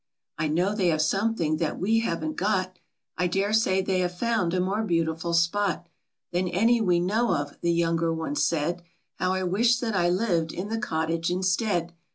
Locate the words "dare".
3.27-3.53